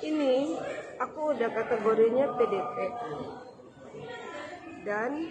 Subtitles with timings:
[0.00, 0.56] ini
[0.96, 2.76] aku udah kategorinya PDP
[4.84, 5.28] dan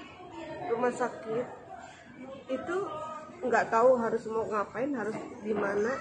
[0.69, 1.45] rumah sakit
[2.49, 2.77] itu
[3.39, 5.93] nggak tahu harus mau ngapain harus di mana.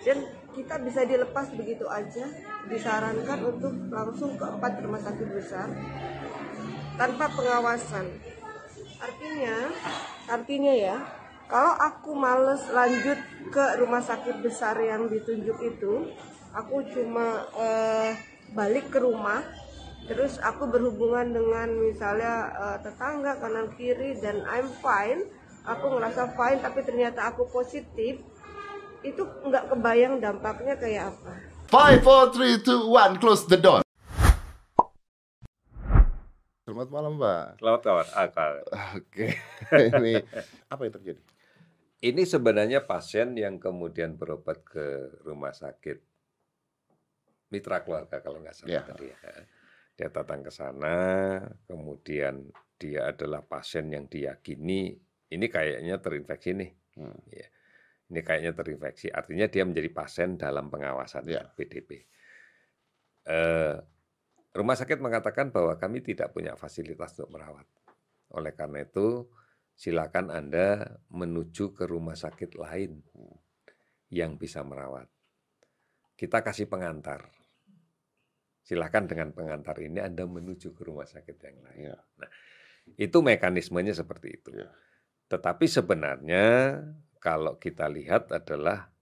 [0.00, 0.24] Dan
[0.56, 2.24] kita bisa dilepas begitu aja
[2.66, 5.68] disarankan untuk langsung ke empat rumah sakit besar
[6.96, 8.08] tanpa pengawasan.
[9.00, 9.56] Artinya
[10.28, 10.96] artinya ya
[11.46, 13.18] kalau aku males lanjut
[13.52, 16.12] ke rumah sakit besar yang ditunjuk itu
[16.50, 18.10] aku cuma eh,
[18.50, 19.42] balik ke rumah
[20.10, 25.30] terus aku berhubungan dengan misalnya eh, tetangga kanan kiri dan I'm fine
[25.62, 28.18] aku ngerasa fine tapi ternyata aku positif
[29.00, 31.32] itu nggak kebayang dampaknya kayak apa
[31.70, 33.86] Five, four, three, two, one, close the door.
[36.66, 37.62] Selamat malam, Mbak.
[37.62, 38.52] Selamat kawan, akal.
[38.98, 39.38] Oke,
[39.94, 40.18] ini
[40.66, 41.22] apa yang terjadi?
[42.02, 46.09] Ini sebenarnya pasien yang kemudian berobat ke rumah sakit
[47.50, 48.82] mitra keluarga kalau nggak salah Ya.
[48.86, 49.18] tadi ya.
[49.98, 50.96] Dia datang ke sana,
[51.68, 52.48] kemudian
[52.80, 54.96] dia adalah pasien yang diyakini
[55.30, 56.70] ini kayaknya terinfeksi nih.
[56.96, 57.20] Hmm.
[57.30, 57.46] Ya.
[58.10, 61.46] Ini kayaknya terinfeksi, artinya dia menjadi pasien dalam pengawasan Ya.
[61.54, 62.02] PDP.
[63.30, 63.74] Eh,
[64.50, 67.68] rumah sakit mengatakan bahwa kami tidak punya fasilitas untuk merawat.
[68.34, 69.30] Oleh karena itu,
[69.78, 72.98] silakan Anda menuju ke rumah sakit lain
[74.10, 75.06] yang bisa merawat.
[76.18, 77.30] Kita kasih pengantar.
[78.70, 81.90] Silakan dengan pengantar ini Anda menuju ke rumah sakit yang lain.
[81.90, 81.98] Ya.
[82.94, 84.54] Itu mekanismenya seperti itu.
[84.54, 84.70] Ya.
[85.26, 86.78] Tetapi sebenarnya
[87.18, 88.94] kalau kita lihat adalah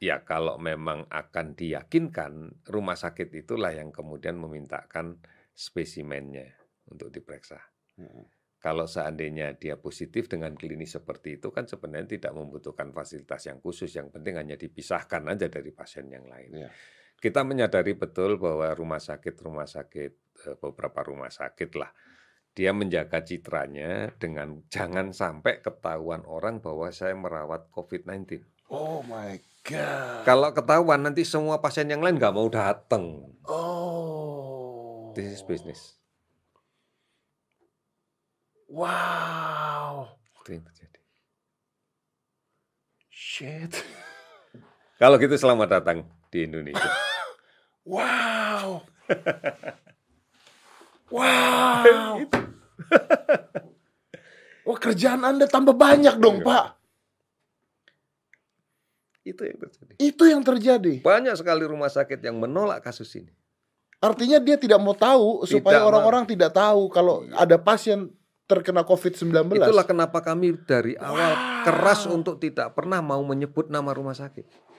[0.00, 5.20] ya kalau memang akan diyakinkan rumah sakit itulah yang kemudian memintakan
[5.52, 6.56] spesimennya
[6.88, 7.60] untuk diperiksa.
[8.00, 8.24] Hmm.
[8.56, 13.92] Kalau seandainya dia positif dengan klinis seperti itu kan sebenarnya tidak membutuhkan fasilitas yang khusus,
[13.92, 16.56] yang penting hanya dipisahkan aja dari pasien yang lain.
[16.56, 16.72] Ya.
[17.22, 20.12] Kita menyadari betul bahwa rumah sakit-rumah sakit
[20.50, 21.94] eh, beberapa rumah sakit lah
[22.52, 28.44] dia menjaga citranya dengan jangan sampai ketahuan orang bahwa saya merawat COVID-19.
[28.72, 30.24] Oh my god.
[30.24, 33.36] Kalau ketahuan nanti semua pasien yang lain nggak mau datang.
[33.44, 35.12] Oh.
[35.12, 36.00] This is business.
[38.72, 40.16] Wow.
[40.40, 41.00] Itu yang terjadi.
[43.12, 43.76] Shit.
[45.00, 47.11] Kalau gitu selamat datang di Indonesia.
[47.82, 48.86] Wow.
[51.14, 52.14] wow.
[54.62, 56.46] Wah kerjaan Anda tambah banyak dong, Iya.
[56.46, 56.66] Pak.
[59.22, 59.92] Itu yang terjadi.
[59.98, 60.94] Itu yang terjadi.
[61.02, 63.30] Banyak sekali rumah sakit yang menolak kasus ini.
[64.02, 68.10] Artinya dia tidak mau tahu supaya Tidak orang-orang tidak tahu kalau ada pasien
[68.50, 69.30] terkena COVID-19.
[69.62, 71.62] Itulah kenapa kami dari awal Wow.
[71.62, 74.71] keras untuk tidak pernah mau menyebut nama rumah sakit.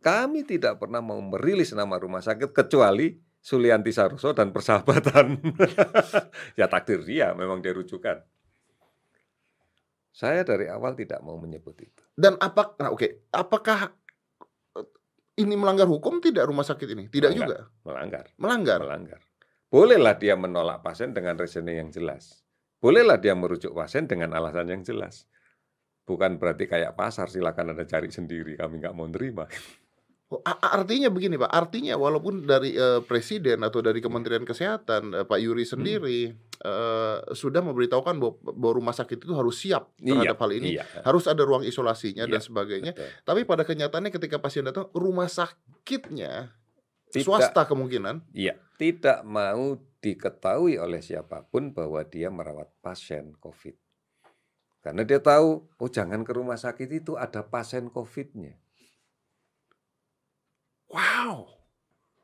[0.00, 5.40] Kami tidak pernah mau merilis nama rumah sakit kecuali Sulianti Saroso dan persahabatan.
[6.60, 8.20] ya takdir dia, memang dia rujukan.
[10.10, 12.02] Saya dari awal tidak mau menyebut itu.
[12.12, 13.92] Dan apa nah oke, apakah
[14.76, 14.86] eh,
[15.40, 17.04] ini melanggar hukum tidak rumah sakit ini?
[17.08, 17.48] Tidak Melanggar.
[17.48, 17.58] juga.
[17.88, 18.78] Melanggar, Melanggar.
[18.84, 19.20] melanggar.
[19.70, 22.42] Bolehlah dia menolak pasien dengan reasoning yang jelas.
[22.82, 25.30] Bolehlah dia merujuk pasien dengan alasan yang jelas.
[26.04, 29.46] Bukan berarti kayak pasar, silakan Anda cari sendiri, kami nggak mau nerima.
[30.30, 35.38] Oh, Artinya begini Pak, artinya walaupun dari eh, presiden atau dari Kementerian Kesehatan eh, Pak
[35.42, 35.72] Yuri Hmm.
[35.74, 36.30] sendiri
[36.62, 41.26] eh, sudah memberitahukan bahwa, bahwa rumah sakit itu harus siap terhadap hal ini, Iya, harus
[41.26, 42.92] ada ruang isolasinya dan Iya, sebagainya.
[42.94, 43.10] betul.
[43.26, 46.54] Tapi pada kenyataannya ketika pasien datang, rumah sakitnya
[47.10, 47.26] Tidak.
[47.26, 48.22] swasta kemungkinan.
[48.30, 53.74] Iya, tidak mau diketahui oleh siapa pun bahwa dia merawat pasien COVID.
[54.80, 58.56] Karena dia tahu, oh jangan ke rumah sakit itu ada pasien COVID-nya.
[60.90, 61.46] Wow.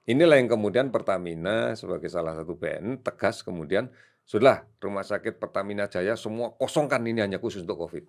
[0.06, 3.91] Inilah yang kemudian Pertamina sebagai salah satu BN tegas kemudian,
[4.22, 8.05] sudah rumah sakit Pertamina Jaya semua kosongkan ini hanya khusus untuk COVID.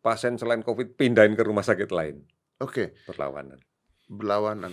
[0.00, 2.24] Pasien selain COVID pindahin ke rumah sakit lain.
[2.56, 3.60] Oke, Berlawanan.
[4.06, 4.70] berlawanan.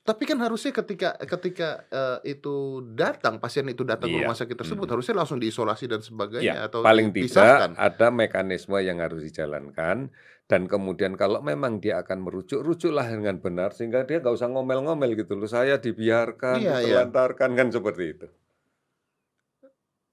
[0.00, 2.54] Tapi kan harusnya ketika ketika eh, itu
[2.94, 4.22] datang pasien itu datang ke Iya.
[4.22, 4.94] rumah sakit tersebut Hmm.
[4.94, 7.74] harusnya langsung diisolasi dan sebagainya Ya, atau paling dipisahkan.
[7.74, 10.06] tidak ada mekanisme yang harus dijalankan
[10.46, 15.18] dan kemudian kalau memang dia akan merujuk, rujuklah dengan benar sehingga dia nggak usah ngomel-ngomel
[15.18, 15.50] gitu loh.
[15.50, 17.02] Saya dibiarkan, Iya, iya.
[17.02, 18.26] ditelantarkan kan seperti itu.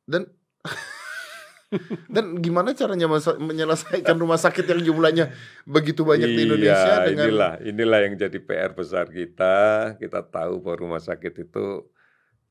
[0.10, 0.26] Dan
[2.14, 3.06] dan gimana caranya
[3.38, 5.30] menyelesaikan rumah sakit yang jumlahnya
[5.70, 9.56] begitu banyak di Indonesia Iya, dengan inilah inilah yang jadi PR besar kita.
[10.02, 11.94] Kita tahu bahwa rumah sakit itu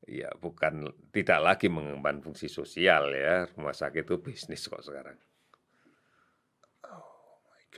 [0.07, 3.43] ya bukan tidak lagi mengemban fungsi sosial ya.
[3.51, 5.19] Rumah sakit itu bisnis kok sekarang.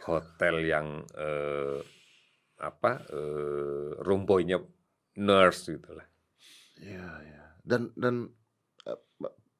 [0.06, 0.88] Hotel yang
[1.18, 1.80] eh,
[2.62, 4.58] apa eh, rumpoinya
[5.20, 6.08] nurse gitu lah.
[6.80, 7.44] Iya, iya.
[7.66, 8.30] Dan dan
[8.86, 9.00] eh,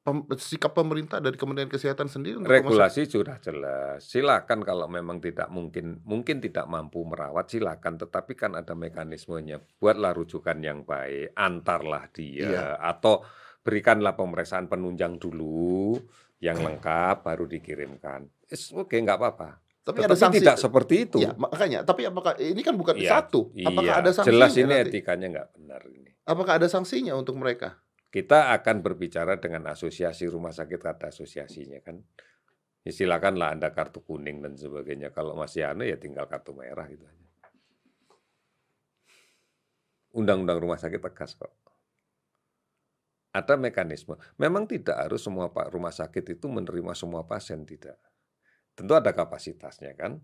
[0.00, 4.06] pem- sikap pemerintah dari Kementerian Kesehatan sendiri untuk Regulasi sudah jelas.
[4.06, 9.58] Silakan kalau memang tidak mungkin mungkin tidak mampu merawat silakan tetapi kan ada mekanismenya.
[9.82, 12.66] Buatlah rujukan yang baik, antarlah dia Iya.
[12.78, 13.26] atau
[13.66, 15.98] berikanlah pemeriksaan penunjang dulu
[16.38, 18.30] yang lengkap baru dikirimkan.
[18.78, 19.65] Oke, nggak apa-apa.
[19.86, 20.38] Tapi Tetapi ada sanksi.
[20.42, 21.18] tidak seperti itu.
[21.22, 21.86] Iya, makanya.
[21.86, 23.54] Tapi apakah ini kan bukan Iya, satu?
[23.54, 24.34] Apakah Iya, ada sanksinya?
[24.34, 24.90] jelas ini nanti?
[24.90, 26.10] etikanya nggak benar ini.
[26.26, 27.78] Apakah ada sanksinya untuk mereka?
[28.10, 32.02] Kita akan berbicara dengan asosiasi rumah sakit ada asosiasinya kan.
[32.82, 35.14] Ya, silakanlah Anda kartu kuning dan sebagainya.
[35.14, 37.26] Kalau masih aneh ya tinggal kartu merah gitu aja.
[40.16, 41.52] Undang-undang rumah sakit tegas kok.
[43.30, 44.16] Ada mekanisme.
[44.34, 48.00] Memang tidak harus semua pak rumah sakit itu menerima semua pasien tidak.
[48.76, 50.20] Tentu ada kapasitasnya kan.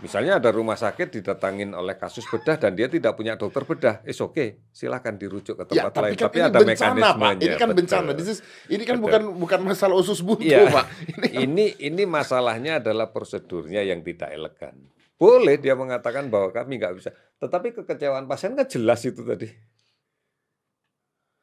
[0.00, 4.16] Misalnya ada rumah sakit didatangin oleh kasus bedah dan dia tidak punya dokter bedah, is
[4.16, 4.64] oke, okay.
[4.72, 6.16] silakan dirujuk ke Ya, tempat lain.
[6.16, 7.30] tapi kan Tapi ini ada bencana, Pak.
[7.36, 7.78] Ini kan betul.
[7.84, 8.10] bencana.
[8.16, 8.42] This is-
[8.72, 9.04] ini kan Betul.
[9.04, 10.72] bukan bukan masalah usus buntu, Iya.
[10.72, 10.86] Pak.
[11.12, 14.88] Ini kan- Ini ini masalahnya adalah prosedurnya yang tidak elegan.
[15.20, 19.52] Boleh dia mengatakan bahwa kami nggak bisa, tetapi kekecewaan pasien kan jelas itu tadi.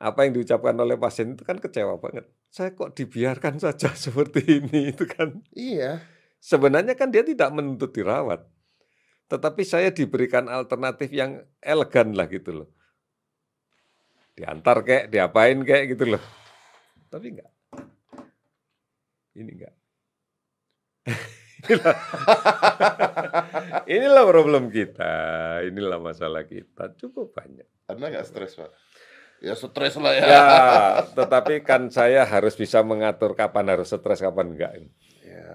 [0.01, 2.25] Apa yang diucapkan oleh pasien itu kan kecewa banget.
[2.49, 5.45] Saya kok dibiarkan saja seperti ini itu kan.
[5.53, 6.01] Iya.
[6.41, 8.41] Sebenarnya kan dia tidak menuntut dirawat.
[9.29, 12.69] Tetapi saya diberikan alternatif yang elegan lah gitu loh.
[14.33, 16.23] Diantar kayak, diapain kayak gitu loh.
[17.13, 17.51] Tapi enggak.
[19.37, 19.73] Ini enggak.
[21.69, 21.97] inilah,
[24.01, 25.13] inilah problem kita.
[25.69, 26.89] Inilah masalah kita.
[26.97, 27.69] Cukup banyak.
[27.85, 28.71] Anda nggak stres, Pak?
[29.41, 30.25] Ya stres lah ya.
[30.29, 30.45] Ya,
[31.17, 34.85] tetapi kan saya harus bisa mengatur kapan harus stres, kapan enggak.
[35.25, 35.49] Ya,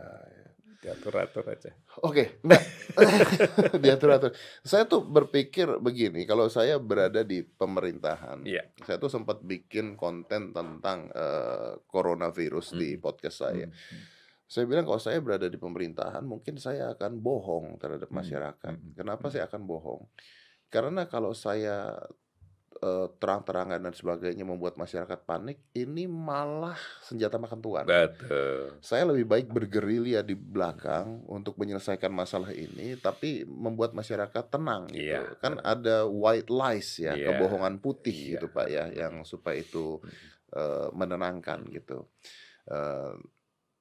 [0.83, 1.71] Diatur-atur aja.
[2.03, 2.59] Oke, nah,
[3.83, 4.31] diatur-atur.
[4.63, 8.71] Saya tuh berpikir begini, kalau saya berada di pemerintahan, Iya.
[8.83, 13.03] saya tuh sempat bikin konten tentang eh, coronavirus di Hmm.
[13.03, 13.67] podcast saya.
[13.67, 14.03] Hmm.
[14.47, 18.19] Saya bilang kalau saya berada di pemerintahan, mungkin saya akan bohong terhadap Hmm.
[18.23, 18.75] masyarakat.
[18.79, 18.95] Hmm.
[18.95, 19.33] Kenapa Hmm.
[19.35, 20.07] saya akan bohong?
[20.71, 21.99] Karena kalau saya
[22.77, 27.85] eh, terang-terangan dan sebagainya membuat masyarakat panik, ini malah senjata makan tuan.
[27.89, 28.77] Betul.
[28.81, 35.09] Saya lebih baik bergerilya di belakang untuk menyelesaikan masalah ini, tapi membuat masyarakat tenang gitu.
[35.17, 35.41] Iya.
[35.41, 37.33] Kan ada white lies ya, Iya.
[37.33, 38.31] kebohongan putih Iya.
[38.37, 40.01] gitu Pak ya, yang supaya itu
[40.53, 42.07] eh, menenangkan gitu.
[42.71, 43.13] Eh,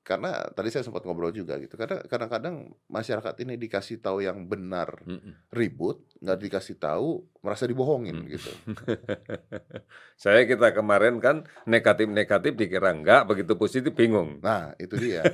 [0.06, 1.74] karena tadi saya sempat ngobrol juga gitu.
[1.74, 5.02] Karena kadang-kadang masyarakat ini dikasih tahu yang benar
[5.50, 8.54] ribut, nggak dikasih tahu merasa dibohongin gitu.
[10.22, 14.38] Saya kita kemarin kan negatif-negatif dikira enggak, begitu positif bingung.
[14.46, 15.25] Nah, itu dia.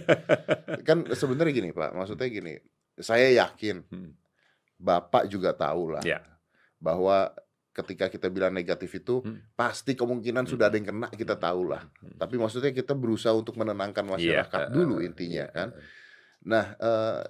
[0.88, 2.56] kan sebenarnya gini Pak, maksudnya gini.
[2.95, 3.83] Saya yakin.
[4.79, 6.24] Bapak juga tahu lah Ya.
[6.81, 7.29] bahwa
[7.71, 9.39] ketika kita bilang negatif itu Hmm.
[9.53, 10.51] pasti kemungkinan Hmm.
[10.51, 11.81] sudah ada yang kena kita tahu lah.
[11.97, 12.15] Hmm.
[12.15, 14.12] Tapi maksudnya kita berusaha untuk menenangkan Iya,
[14.44, 15.68] masyarakat eh, dulu eh, intinya iya, kan.
[15.71, 15.81] eh.
[16.44, 17.21] Nah, eh,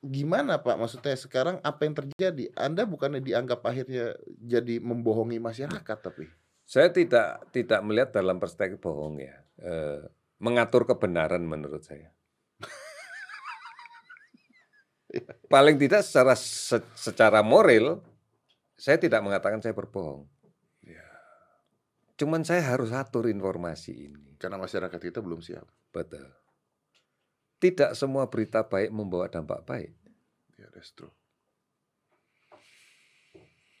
[0.00, 0.76] gimana Pak?
[0.76, 2.48] Maksudnya sekarang apa yang terjadi?
[2.54, 6.24] Anda bukannya dianggap akhirnya jadi membohongi masyarakat tapi
[6.62, 9.34] Saya tidak tidak melihat dalam perspektif bohong ya.
[9.56, 10.04] Eh,
[10.38, 12.12] mengatur kebenaran menurut saya.
[15.46, 18.02] Paling tidak secara se- secara moral
[18.76, 20.28] saya tidak mengatakan saya berbohong.
[22.16, 24.24] Cuman saya harus atur informasi ini.
[24.40, 25.64] karena masyarakat kita belum siap.
[25.92, 26.28] Betul.
[27.56, 29.92] Tidak semua berita baik membawa dampak baik.
[30.60, 31.12] Ya, that's true.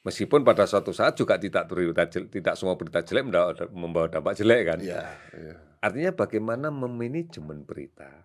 [0.04, 3.26] Meskipun pada suatu saat juga tidak berita tidak semua berita jelek
[3.74, 4.78] membawa dampak jelek kan.
[4.80, 5.02] Iya,
[5.34, 5.56] iya.
[5.82, 8.24] Artinya bagaimana memanajemen berita.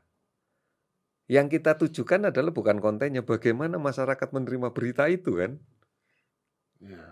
[1.28, 5.60] Yang kita tujukan adalah bukan kontennya, bagaimana masyarakat menerima berita itu kan.
[6.82, 7.06] Iya.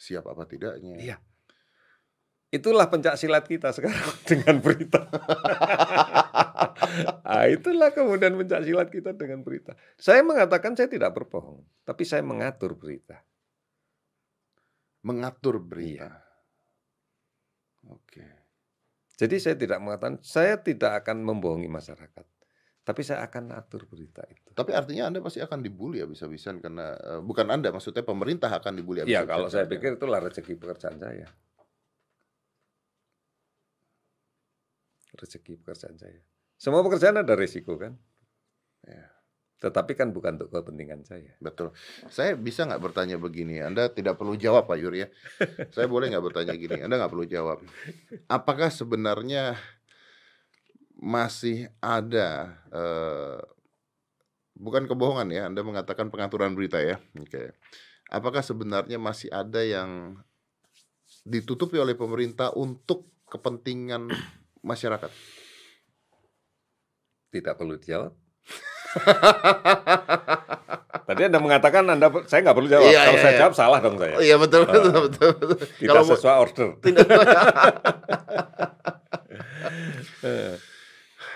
[0.00, 0.98] Siap apa tidaknya?
[0.98, 1.16] Iya.
[2.50, 5.06] Itulah pencak silat kita sekarang dengan berita.
[7.30, 9.78] ah, itulah kemudian pencak silat kita dengan berita.
[9.94, 13.22] Saya mengatakan saya tidak berbohong, tapi saya mengatur berita.
[15.06, 16.10] Mengatur berita.
[17.86, 18.26] Oke.
[19.14, 22.26] Jadi saya tidak mengatakan saya tidak akan membohongi masyarakat,
[22.90, 24.50] tapi saya akan atur berita itu.
[24.50, 29.06] Tapi artinya Anda pasti akan dibully habis-habisan karena eh, bukan Anda, maksudnya pemerintah akan dibully
[29.06, 29.30] Iya, habis-habisan.
[29.30, 31.30] kalau saya pikir itulah rezeki pekerjaan saya.
[35.14, 36.18] Rezeki pekerjaan saya.
[36.58, 37.94] Semua pekerjaan ada resiko kan?
[38.82, 39.06] Ya.
[39.62, 41.30] Tetapi kan bukan untuk kepentingan saya.
[41.38, 41.70] Betul.
[42.10, 43.62] Saya bisa nggak bertanya begini?
[43.62, 45.08] Anda tidak perlu jawab Pak Yuri ya.
[45.70, 46.82] Saya boleh nggak bertanya gini?
[46.82, 47.62] Anda nggak perlu jawab.
[48.26, 49.54] Apakah sebenarnya
[51.00, 53.40] masih ada eh,
[54.54, 55.48] bukan kebohongan ya?
[55.48, 57.00] Anda mengatakan pengaturan berita ya.
[57.16, 57.56] Oke.
[58.10, 60.18] apakah sebenarnya masih ada yang
[61.22, 64.10] ditutupi oleh pemerintah untuk kepentingan
[64.60, 65.08] masyarakat?
[67.30, 68.10] Tidak perlu dijawab.
[71.06, 72.90] Tadi Anda mengatakan Anda saya nggak perlu jawab.
[72.90, 73.40] Iya, Kalau iya, saya iya.
[73.40, 74.14] jawab salah dong saya.
[74.18, 75.02] Oh, iya betul betul Ah.
[75.06, 75.30] betul.
[75.38, 75.56] betul.
[75.78, 76.68] Tidak Kalau sesuai order.
[76.82, 77.06] tidak
[80.20, 80.52] Eh,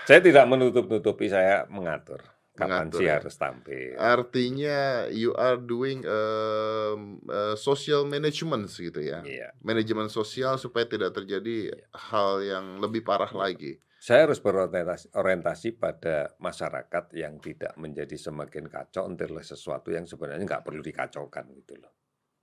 [0.05, 2.21] saya tidak menutup-nutupi saya mengatur
[2.55, 3.15] kapan Mengatur, sih ya.
[3.19, 3.91] harus tampil.
[3.99, 4.79] artinya
[5.11, 9.19] you are doing um, uh, social management gitu ya.
[9.27, 9.51] Iya.
[9.59, 13.83] Manajemen sosial supaya tidak terjadi hal yang lebih parah lagi.
[13.99, 20.45] Saya harus berorientasi orientasi pada masyarakat yang tidak menjadi semakin kacau oleh sesuatu yang sebenarnya
[20.47, 21.93] nggak perlu dikacaukan gitu loh.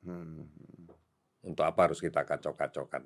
[0.04, 0.44] Hmm.
[1.42, 3.02] Untuk apa harus kita kacau-kacaukan?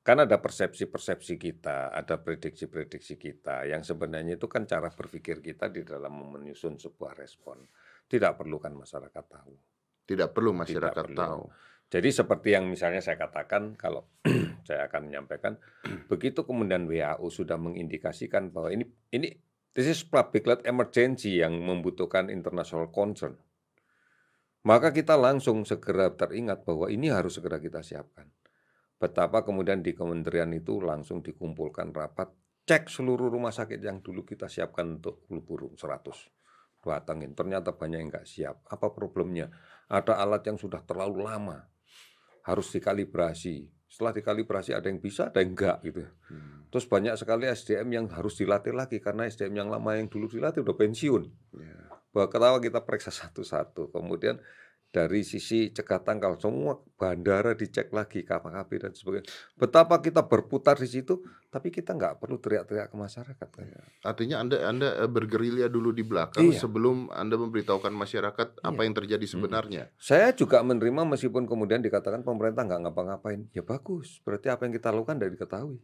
[0.00, 5.84] Kan ada persepsi-persepsi kita, ada prediksi-prediksi kita yang sebenarnya itu kan cara berpikir kita di
[5.84, 7.60] dalam menyusun sebuah respon.
[8.08, 9.54] Tidak perlu kan masyarakat tahu.
[10.08, 11.20] Tidak perlu masyarakat perlu.
[11.20, 11.42] tahu.
[11.90, 14.08] Jadi seperti yang misalnya saya katakan kalau
[14.66, 15.60] saya akan menyampaikan
[16.10, 19.36] begitu kemudian WHO sudah mengindikasikan bahwa ini ini
[19.76, 23.36] this is public health emergency yang membutuhkan international concern.
[24.64, 28.28] Maka kita langsung segera teringat bahwa ini harus segera kita siapkan.
[29.00, 32.28] Betapa kemudian di kementerian itu langsung dikumpulkan rapat
[32.68, 36.04] cek seluruh rumah sakit yang dulu kita siapkan untuk flu burung 100
[36.80, 38.56] datangin ternyata banyak yang nggak siap.
[38.68, 39.52] Apa problemnya?
[39.90, 41.68] Ada alat yang sudah terlalu lama
[42.46, 43.68] harus dikalibrasi.
[43.90, 46.06] Setelah dikalibrasi ada yang bisa ada yang enggak gitu.
[46.30, 46.62] Hmm.
[46.70, 50.62] terus banyak sekali SDM yang harus dilatih lagi karena SDM yang lama yang dulu dilatih
[50.62, 51.22] udah pensiun.
[51.58, 51.76] Ya.
[52.10, 53.90] bahwa ketawa kita periksa satu-satu.
[53.90, 54.38] Kemudian
[54.90, 60.90] dari sisi cegah tangkal semua bandara dicek lagi KPKP dan sebagainya betapa kita berputar di
[60.90, 63.66] situ tapi kita nggak perlu teriak-teriak ke masyarakat kan?
[64.06, 66.62] Artinya Anda Anda eh, bergerilya dulu di belakang Iya.
[66.62, 68.86] sebelum Anda memberitahukan masyarakat apa Iya.
[68.86, 69.82] yang terjadi sebenarnya.
[69.98, 73.50] Saya juga menerima meskipun kemudian dikatakan pemerintah nggak ngapa-ngapain.
[73.50, 75.82] Ya bagus, berarti apa yang kita lakukan dari diketahui.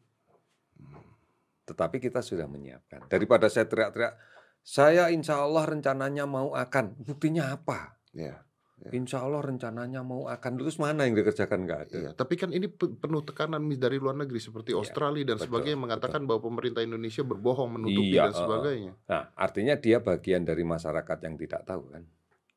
[1.67, 3.11] Tetapi kita sudah menyiapkan.
[3.11, 4.15] Daripada saya teriak-teriak,
[4.63, 6.95] saya insya Allah rencananya mau akan.
[7.03, 7.99] Buktinya apa?
[8.15, 8.46] Ya.
[8.76, 8.92] Ya.
[8.92, 10.61] Insya Allah rencananya mau akan.
[10.61, 11.97] Terus mana yang dikerjakan nggak ada?
[11.97, 15.49] Iya, tapi kan ini pe- penuh tekanan dari luar negeri seperti Iya, Australia dan betul,
[15.49, 18.40] sebagainya mengatakan bahwa pemerintah Indonesia berbohong menutupi Iya, dan uh, uh.
[18.45, 18.92] sebagainya.
[19.09, 22.04] Nah, artinya dia bagian dari masyarakat yang tidak tahu kan.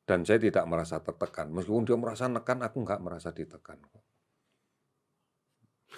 [0.04, 1.48] Dan saya tidak merasa tertekan.
[1.56, 3.80] Meskipun dia merasa nekan, aku nggak merasa ditekan.
[3.80, 4.04] kok.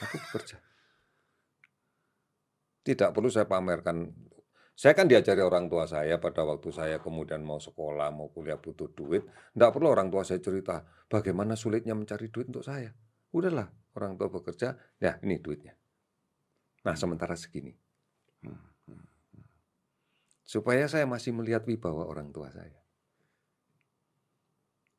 [0.06, 0.56] Aku bekerja.
[2.86, 4.06] Tidak perlu saya pamerkan.
[4.72, 8.88] Saya kan diajari orang tua saya pada waktu saya kemudian mau sekolah, mau kuliah butuh
[8.96, 9.22] duit.
[9.52, 12.88] Tidak perlu orang tua saya cerita bagaimana sulitnya mencari duit untuk saya.
[13.36, 15.76] Udahlah, orang tua bekerja, ya ini duitnya.
[16.82, 17.72] Nah, sementara segini.
[18.42, 18.58] Hmm,
[20.42, 22.80] Supaya saya masih melihat wibawa orang tua saya.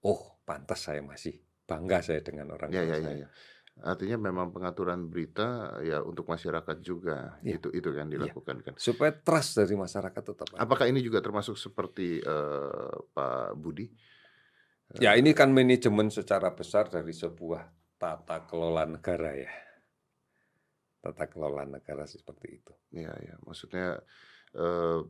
[0.03, 3.13] Oh, pantas saya masih bangga saya dengan orang Ya, tua ya, saya.
[3.13, 3.27] ya, ya.
[3.81, 7.57] Artinya memang pengaturan berita ya untuk masyarakat juga Iya.
[7.57, 8.73] itu itu kan dilakukan kan.
[8.77, 10.61] Supaya trust dari masyarakat tetap ada.
[10.61, 13.89] Apakah ini juga termasuk seperti eh, Pak Budi?
[15.01, 17.65] Ya ini kan manajemen secara besar dari sebuah
[17.97, 19.49] tata kelola negara ya.
[21.01, 22.73] Tata kelola negara seperti itu.
[22.93, 23.41] Ya, ya.
[23.41, 23.97] Maksudnya
[24.53, 25.01] eh,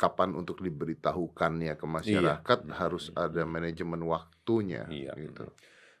[0.00, 2.72] kapan untuk diberitahukannya ke masyarakat Iya.
[2.72, 5.12] harus ada manajemen waktunya Iya.
[5.12, 5.44] gitu.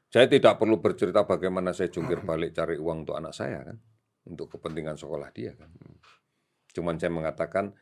[0.08, 3.76] Saya tidak perlu bercerita bagaimana saya jungkir balik cari uang untuk anak saya kan.
[4.24, 5.68] Untuk kepentingan sekolah dia kan.
[6.72, 7.72] Cuman saya mengatakan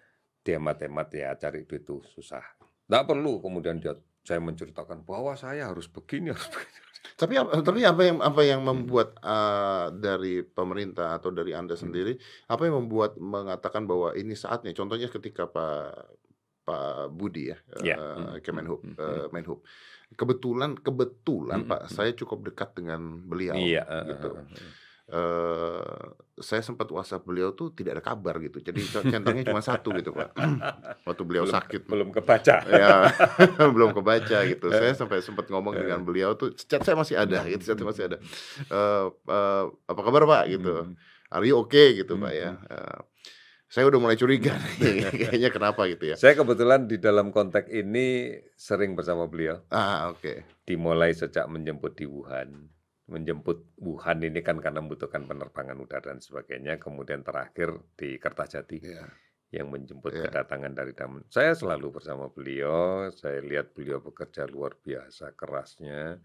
[0.42, 2.42] dia hemat ya cari duit itu susah.
[2.86, 6.78] Tidak perlu kemudian dia saya menceritakan bahwa saya harus begini harus begini.
[7.14, 12.18] Tapi ap- tapi apa yang apa yang membuat eh, dari pemerintah atau dari Anda sendiri
[12.46, 14.74] apa yang membuat mengatakan bahwa ini saatnya?
[14.74, 16.10] Contohnya ketika Pak
[16.66, 17.94] Pak Budi ya, Ya.
[17.94, 19.62] eh, Hmm, Kemenhub, hmm, eh, Menhub.
[20.14, 21.92] Kebetulan kebetulan Hmm, Pak, hmm.
[21.92, 23.58] saya cukup dekat dengan beliau.
[23.58, 23.82] Iya.
[23.82, 24.28] eh, gitu.
[24.38, 24.70] eh, eh.
[25.16, 28.60] eh saya sempat WhatsApp beliau tuh tidak ada kabar gitu.
[28.60, 30.36] Jadi centangnya cuma satu gitu, Pak.
[31.08, 31.82] Waktu beliau belum, sakit.
[31.88, 32.56] belum kebaca.
[32.68, 33.08] ya
[33.74, 34.66] belum kebaca gitu.
[34.68, 38.04] Saya sampai sempat ngomong dengan beliau tuh chat saya masih ada gitu, chat saya masih
[38.12, 38.18] ada.
[38.76, 40.74] Eh eh, apa kabar, Pak gitu.
[40.84, 40.94] Hmm.
[41.32, 42.50] Are you okay gitu, Hmm, Pak ya.
[42.68, 42.98] Eh,
[43.66, 46.16] saya udah mulai curiga nih, kayaknya kenapa gitu ya.
[46.16, 49.58] Saya kebetulan di dalam konteks ini sering bersama beliau.
[49.74, 50.46] Ah, oke.
[50.62, 52.70] Dimulai sejak menjemput di Wuhan.
[53.10, 56.78] Menjemput Wuhan ini kan karena membutuhkan penerbangan udara dan sebagainya.
[56.78, 59.06] Kemudian terakhir di Kertajati Iya.
[59.54, 60.26] yang menjemput Iya.
[60.30, 61.22] kedatangan dari Damen.
[61.30, 63.06] Saya selalu bersama beliau.
[63.14, 66.18] Saya lihat beliau bekerja luar biasa kerasnya.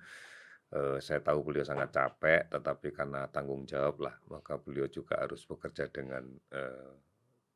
[0.72, 5.44] Eh, saya tahu beliau sangat capek, tetapi karena tanggung jawab lah, maka beliau juga harus
[5.44, 6.92] bekerja dengan eh,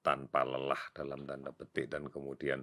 [0.06, 2.62] tanpa lelah dalam tanda petik dan kemudian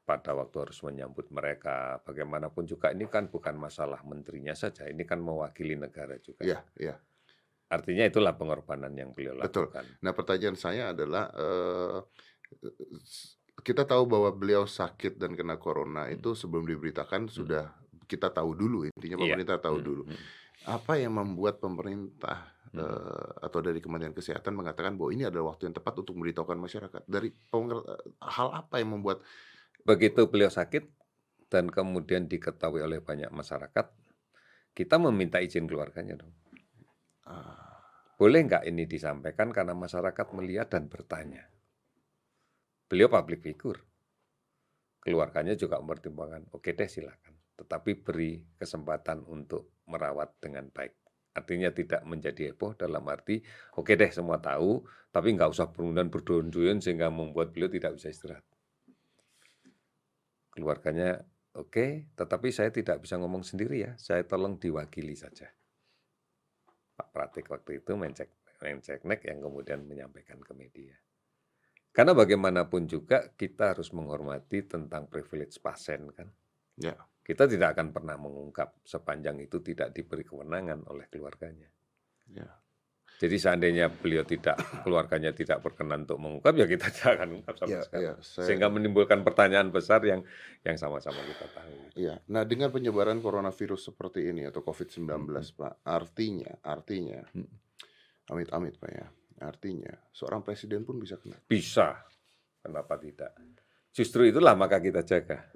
[0.00, 2.00] pada waktu harus menyambut mereka.
[2.00, 6.48] Bagaimanapun juga ini kan bukan masalah menterinya saja, ini kan mewakili negara juga.
[6.48, 6.96] Iya, iya.
[7.68, 9.68] Artinya itulah pengorbanan yang beliau Betul.
[9.68, 9.84] lakukan.
[10.00, 11.98] Nah, pertanyaan saya adalah eh,
[13.60, 17.68] kita tahu bahwa beliau sakit dan kena corona itu sebelum diberitakan sudah
[18.08, 19.36] kita tahu dulu intinya Iya.
[19.36, 20.02] pemerintah tahu Hmm, dulu.
[20.08, 20.24] hmm.
[20.64, 22.84] Apa yang membuat pemerintah Hmm.
[22.84, 27.02] eh, atau dari Kementerian Kesehatan mengatakan bahwa ini adalah waktu yang tepat untuk memberitahukan masyarakat?
[27.08, 27.28] Dari
[28.20, 29.24] hal apa yang membuat
[29.88, 30.84] Begitu beliau sakit
[31.48, 33.88] dan kemudian diketahui oleh banyak masyarakat,
[34.76, 36.34] kita meminta izin keluarganya dong.
[37.24, 37.80] ah,
[38.20, 41.48] Boleh nggak ini disampaikan karena masyarakat melihat dan bertanya.
[42.84, 43.80] Beliau public figure.
[45.00, 47.32] Keluarganya juga mempertimbangkan, oke deh silakan.
[47.56, 50.97] Tetapi beri kesempatan untuk merawat dengan baik.
[51.38, 53.38] Artinya tidak menjadi heboh dalam arti,
[53.78, 54.82] oke deh semua tahu,
[55.14, 58.42] tapi nggak usah kemudian berduyun-duyun sehingga membuat beliau tidak bisa istirahat.
[60.50, 61.22] Keluarganya,
[61.54, 65.46] oke, tetapi saya tidak bisa ngomong sendiri ya, saya tolong diwakili saja.
[66.98, 70.98] Pak Pratik waktu itu mencek menceknek yang kemudian menyampaikan ke media.
[71.94, 76.26] Karena bagaimanapun juga kita harus menghormati tentang privilege pasien kan.
[76.74, 76.94] ya
[77.28, 81.68] Kita tidak akan pernah mengungkap sepanjang itu tidak diberi kewenangan oleh keluarganya.
[82.30, 82.48] ya
[83.18, 87.68] Jadi seandainya beliau tidak keluarganya tidak berkenan untuk mengungkap ya kita tidak akan ungkap sama
[87.68, 88.04] ya, sekali.
[88.06, 90.22] ya, saya- Sehingga menimbulkan pertanyaan besar yang
[90.62, 91.76] yang sama-sama kita tahu.
[91.98, 92.14] Iya.
[92.30, 95.52] Nah, dengan penyebaran coronavirus seperti ini atau COVID-19, Hmm.
[95.52, 97.50] Pak, artinya, artinya, Hmm.
[98.28, 99.06] amit-amit, Pak ya,
[99.42, 101.36] artinya seorang presiden pun bisa kena.
[101.44, 101.98] Bisa.
[102.58, 103.34] Kenapa tidak?
[103.90, 105.50] Justru itulah maka kita jaga.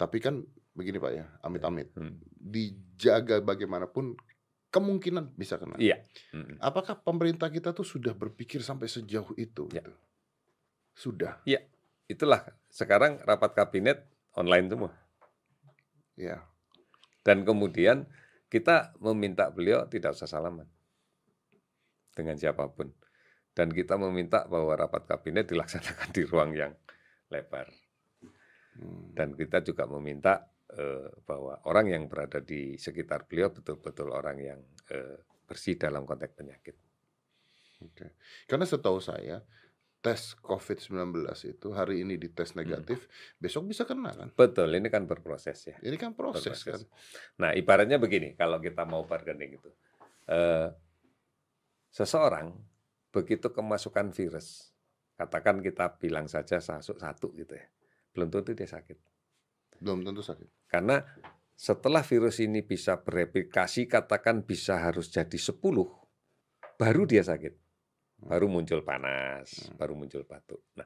[0.00, 0.40] Tapi kan
[0.72, 2.16] begini, Pak ya, amit-amit, Hmm.
[2.32, 4.16] dijaga bagaimanapun
[4.70, 5.76] kemungkinan bisa kena.
[5.76, 5.98] Iya.
[6.30, 6.62] Mm.
[6.62, 9.66] Apakah pemerintah kita tuh sudah berpikir sampai sejauh itu?
[9.74, 9.82] Ya.
[9.82, 9.92] gitu?
[10.94, 11.42] Sudah,
[12.10, 14.02] Itulah sekarang rapat kabinet
[14.34, 14.90] online semua.
[16.18, 16.42] ya.
[17.22, 18.06] Dan kemudian
[18.50, 20.66] kita meminta beliau tidak usah salaman
[22.14, 22.90] dengan siapa pun.
[23.54, 26.72] Dan kita meminta bahwa rapat kabinet dilaksanakan di ruang yang
[27.30, 27.70] lebar.
[28.78, 29.10] Hmm.
[29.16, 34.60] Dan kita juga meminta eh, bahwa orang yang berada di sekitar beliau betul-betul orang yang
[34.92, 36.76] eh, bersih dalam konteks penyakit.
[37.82, 38.14] Oke.
[38.46, 39.42] Karena setahu saya
[40.00, 41.12] tes COVID-19
[41.44, 42.64] itu hari ini dites Hmm.
[42.64, 43.04] negatif,
[43.36, 44.28] besok bisa kena kan?
[44.32, 45.76] Betul, ini kan berproses ya.
[45.84, 46.80] Ini kan proses kan.
[46.80, 47.36] Berproses.
[47.36, 49.70] Nah, ibaratnya begini, kalau kita mau bargaining itu,
[50.32, 50.72] eh,
[51.92, 52.56] seseorang
[53.12, 54.72] begitu kemasukan virus,
[55.20, 57.66] katakan kita bilang saja satu, satu gitu ya,
[58.12, 58.98] belum tentu dia sakit.
[59.80, 60.48] Belum tentu sakit.
[60.66, 61.02] Karena
[61.54, 65.88] setelah virus ini bisa bereplikasi, katakan bisa harus jadi 10,
[66.80, 67.52] baru dia sakit.
[68.20, 69.76] Baru muncul panas, Hmm.
[69.80, 70.60] baru muncul batuk.
[70.76, 70.84] Nah,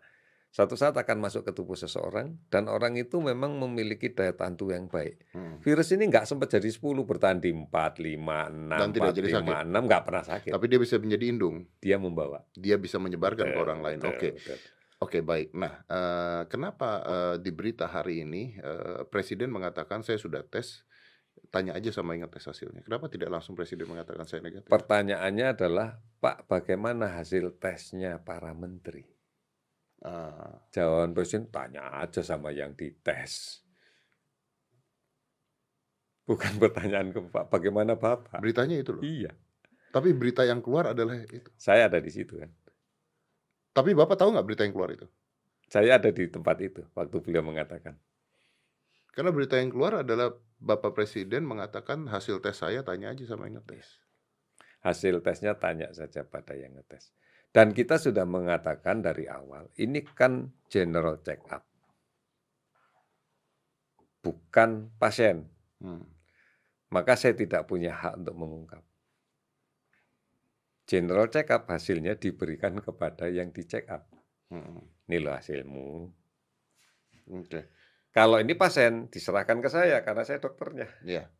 [0.54, 4.78] satu saat akan masuk ke tubuh seseorang, dan orang itu memang memiliki daya tahan tubuh
[4.78, 5.18] yang baik.
[5.34, 5.58] Hmm.
[5.58, 9.28] Virus ini nggak sempat jadi 10, bertahan di 4, 5, 6, Dan tidak 4, jadi
[9.42, 10.50] 5, 6, nggak pernah sakit.
[10.54, 11.66] Tapi dia bisa menjadi indung.
[11.82, 12.46] Dia membawa.
[12.54, 13.98] Dia bisa menyebarkan ke Betul, orang lain.
[14.06, 14.58] Oke, betul.
[15.04, 15.52] Oke baik.
[15.52, 20.82] Nah, eh, kenapa eh, di berita hari ini eh, Presiden mengatakan saya sudah tes?
[21.52, 22.82] Tanya aja sama ingat tes hasilnya.
[22.82, 24.70] Kenapa tidak langsung Presiden mengatakan saya negatif?
[24.70, 29.04] Pertanyaannya adalah, Pak, bagaimana hasil tesnya para menteri?
[30.04, 33.64] Ah, Jawaban presiden tanya aja sama yang dites.
[36.28, 38.40] Bukan pertanyaan ke Pak, bagaimana Bapak?
[38.40, 39.00] beritanya itu loh.
[39.04, 39.32] Iya,
[39.92, 41.48] Tapi berita yang keluar adalah itu.
[41.56, 42.50] saya ada di situ kan.
[43.74, 45.06] Tapi Bapak tahu nggak berita yang keluar itu?
[45.66, 47.98] Saya ada di tempat itu waktu beliau mengatakan.
[49.10, 50.30] Karena berita yang keluar adalah
[50.62, 53.98] Bapak Presiden mengatakan hasil tes saya tanya aja sama yang ngetes.
[54.84, 57.10] Hasil tesnya tanya saja pada yang ngetes.
[57.54, 61.64] Dan kita sudah mengatakan dari awal, ini kan general check up.
[64.20, 65.48] Bukan pasien.
[65.80, 66.04] Hmm.
[66.92, 68.82] Maka saya tidak punya hak untuk mengungkap.
[70.84, 74.04] General check up hasilnya diberikan kepada yang di check up.
[74.52, 74.84] Hmm.
[75.08, 75.88] Ini loh hasilmu.
[77.40, 77.72] Oke.
[78.14, 80.86] Kalau ini pasien diserahkan ke saya karena saya dokternya.
[81.02, 81.32] Ya.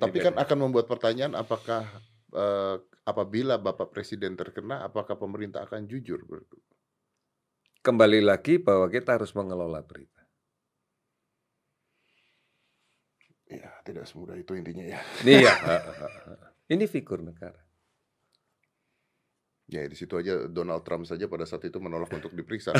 [0.00, 0.42] Ini Tapi kan beda.
[0.48, 1.84] akan membuat pertanyaan apakah
[2.32, 6.24] eh, apabila Bapak Presiden terkena, apakah pemerintah akan jujur?
[7.82, 10.22] kembali lagi bahwa kita harus mengelola berita.
[13.52, 15.00] Ya, tidak semudah itu intinya ya.
[15.26, 15.52] Iya.
[16.74, 17.61] ini figur negara.
[19.70, 22.74] Ya, di situ aja Donald Trump saja pada saat itu menolak untuk diperiksa.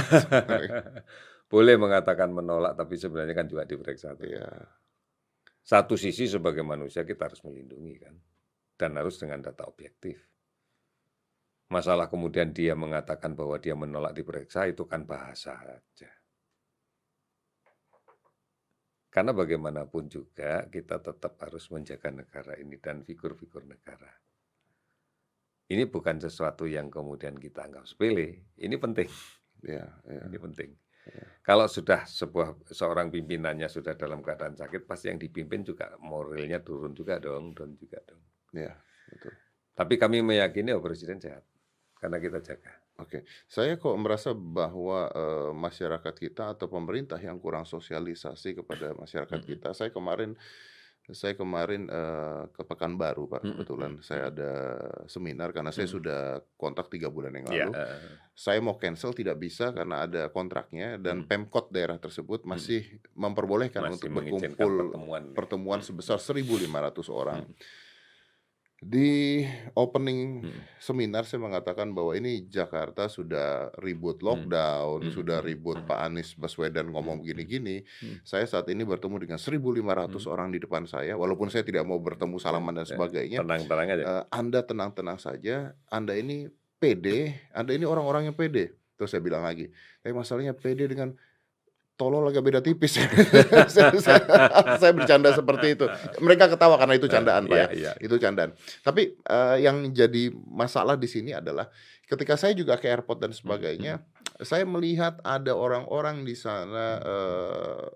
[1.53, 4.19] Boleh mengatakan menolak, tapi sebenarnya kan juga diperiksa.
[4.25, 4.51] ya,
[5.63, 8.15] Satu sisi sebagai manusia kita harus melindungi kan,
[8.75, 10.19] dan harus dengan data objektif.
[11.73, 16.13] Masalah kemudian dia mengatakan bahwa dia menolak diperiksa itu kan bahasa aja.
[19.13, 24.22] Karena bagaimanapun juga kita tetap harus menjaga negara ini dan figur-figur negara.
[25.73, 29.09] Ini bukan sesuatu yang kemudian kita anggap sepele, ini penting.
[29.65, 30.23] Ya, ya.
[30.29, 30.77] Ini penting.
[31.43, 36.95] Kalau sudah sebuah seorang pimpinannya sudah dalam keadaan sakit, pasti yang dipimpin juga moralnya turun
[36.95, 38.23] juga dong, dan juga dong.
[38.55, 38.77] Ya,
[39.11, 39.35] betul.
[39.73, 41.43] Tapi kami meyakini oh presiden sehat
[41.99, 42.73] karena kita jaga.
[43.01, 49.41] Oke, saya kok merasa bahwa eh, masyarakat kita atau pemerintah yang kurang sosialisasi kepada masyarakat
[49.43, 49.73] kita.
[49.75, 50.37] Saya kemarin,
[51.11, 53.43] saya kemarin eh, ke Pekanbaru, Pak.
[53.43, 53.53] Mm-mm.
[53.59, 54.51] Kebetulan saya ada
[55.07, 55.97] seminar karena saya Mm-mm.
[55.99, 56.21] sudah
[56.55, 57.73] kontak tiga bulan yang Iya, lalu.
[57.75, 57.99] eh,
[58.33, 61.29] Saya mau cancel tidak bisa karena ada kontraknya dan Mm.
[61.29, 65.23] Pemkot daerah tersebut masih memperbolehkan masih untuk mengizinkan berkumpul pertemuan.
[65.33, 66.71] pertemuan sebesar 1.500
[67.09, 67.45] orang.
[67.45, 67.55] Mm.
[68.83, 69.47] Di
[69.79, 70.59] opening Mm.
[70.83, 74.27] seminar saya mengatakan bahwa ini Jakarta sudah ribut Hmm.
[74.51, 75.15] lockdown, Hmm.
[75.15, 77.23] sudah ribut Pak Anies Baswedan ngomong Hmm.
[77.23, 77.87] begini-gini.
[78.03, 78.19] Hmm.
[78.27, 80.35] Saya saat ini bertemu dengan 1.500 Hmm.
[80.35, 83.39] orang di depan saya, walaupun saya tidak mau bertemu salaman dan Ya, sebagainya.
[83.47, 84.03] Tenang-tenang aja.
[84.03, 86.51] Eh, anda tenang-tenang saja, Anda ini
[86.83, 88.75] pede, Anda ini orang-orang yang pede.
[88.99, 89.71] Terus saya bilang lagi,
[90.03, 91.15] tapi masalahnya pede dengan
[92.03, 92.99] tolol agak beda tipis.
[94.83, 95.87] saya, bercanda seperti itu.
[96.19, 97.67] Mereka ketawa karena itu candaan, Pak ya.
[97.71, 97.93] Iya, iya.
[98.03, 98.59] Itu candaan.
[98.83, 101.71] Tapi eh, yang jadi masalah di sini adalah
[102.11, 104.03] ketika saya juga ke airport dan sebagainya,
[104.43, 107.87] saya melihat ada orang-orang di sana eh,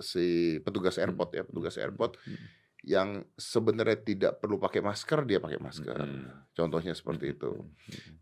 [0.00, 2.38] si petugas airport ya, petugas airport Hmm.
[2.86, 5.96] yang sebenarnya tidak perlu pakai masker, dia pakai masker.
[5.98, 6.46] Hmm.
[6.54, 7.50] Contohnya seperti itu.
[7.50, 7.66] Hmm.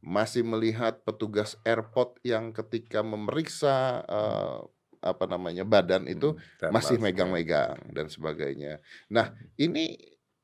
[0.00, 4.58] Masih melihat petugas airport yang ketika memeriksa eh,
[5.04, 7.04] apa namanya badan itu Dan masih langsung.
[7.04, 8.80] megang-megang dan sebagainya.
[9.12, 9.94] Nah, ini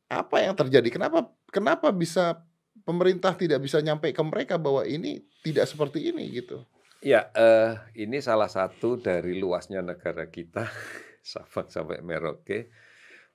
[0.06, 0.88] apa yang terjadi?
[0.92, 2.44] Kenapa kenapa bisa
[2.84, 6.60] pemerintah tidak bisa nyampe ke mereka bahwa ini tidak seperti ini gitu?
[7.00, 10.68] Ya, eh, ini salah satu dari luasnya negara kita,
[11.24, 12.68] Sabang sampai Merauke,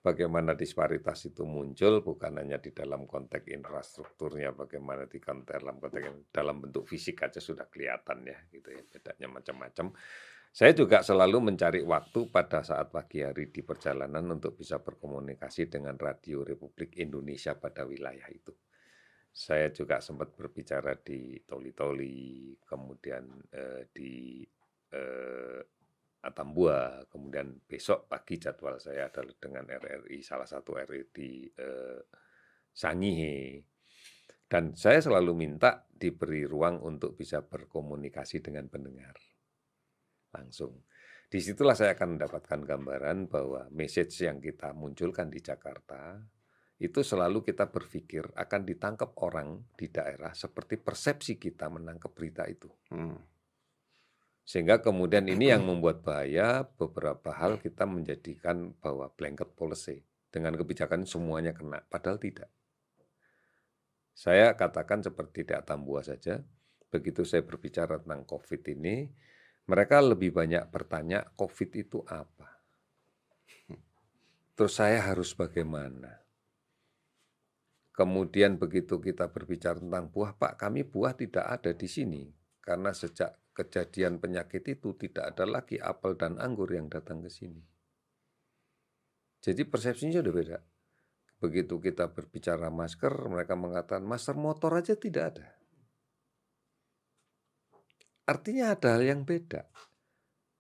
[0.06, 6.30] bagaimana disparitas itu muncul bukan hanya di dalam konteks infrastrukturnya, bagaimana di konteks dalam konteks
[6.30, 9.98] dalam bentuk fisik aja sudah kelihatan ya, gitu ya, bedanya macam-macam.
[10.56, 16.00] Saya juga selalu mencari waktu pada saat pagi hari di perjalanan untuk bisa berkomunikasi dengan
[16.00, 18.56] Radio Republik Indonesia pada wilayah itu.
[19.36, 24.48] Saya juga sempat berbicara di Toli-Toli, kemudian eh, di
[24.96, 25.60] eh,
[26.24, 32.00] Atambua, kemudian besok pagi jadwal saya adalah dengan RRI, salah satu RRI di eh,
[32.72, 33.60] Sangihe.
[34.48, 39.35] Dan saya selalu minta diberi ruang untuk bisa berkomunikasi dengan pendengar
[40.36, 40.84] langsung.
[41.32, 46.20] Di situlah saya akan mendapatkan gambaran bahwa message yang kita munculkan di Jakarta
[46.76, 52.68] itu selalu kita berpikir akan ditangkap orang di daerah seperti persepsi kita menangkap berita itu.
[52.92, 53.16] Hmm.
[54.44, 61.08] Sehingga kemudian ini yang membuat bahaya beberapa hal kita menjadikan bahwa blanket policy dengan kebijakan
[61.08, 62.52] semuanya kena, padahal tidak.
[64.12, 66.44] Saya katakan seperti di Atambua saja,
[66.92, 69.08] begitu saya berbicara tentang COVID ini,
[69.66, 72.62] mereka lebih banyak bertanya COVID itu apa.
[74.56, 76.22] Terus saya harus bagaimana?
[77.96, 82.28] Kemudian begitu kita berbicara tentang buah, Pak, kami buah tidak ada di sini.
[82.60, 87.64] Karena sejak kejadian penyakit itu tidak ada lagi apel dan anggur yang datang ke sini.
[89.40, 90.60] Jadi persepsinya sudah beda.
[91.40, 95.55] Begitu kita berbicara masker, mereka mengatakan masker motor aja tidak ada.
[98.26, 99.70] Artinya ada hal yang beda.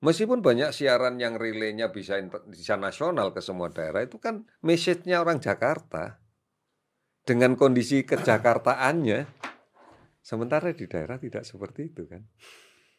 [0.06, 5.42] Meskipun banyak siaran yang relaynya bisa, bisa nasional ke semua daerah, itu kan message-nya orang
[5.42, 6.22] Jakarta
[7.26, 9.26] dengan kondisi kejakartaannya.
[10.22, 12.22] Sementara di daerah tidak seperti itu kan.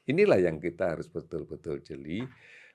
[0.07, 2.27] Inilah yang kita harus betul-betul jeli.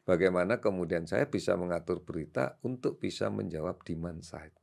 [0.04, 4.56] Bagaimana kemudian saya bisa mengatur berita untuk bisa menjawab demand side.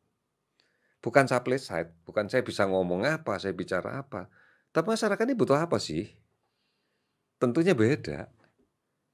[0.99, 4.27] Bukan supply side, bukan saya bisa ngomong apa, saya bicara apa.
[4.75, 6.11] Tapi masyarakat ini butuh apa sih?
[7.39, 8.27] Tentunya beda